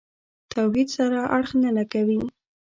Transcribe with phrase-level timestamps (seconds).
[0.53, 2.19] توحید سره اړخ نه لګوي.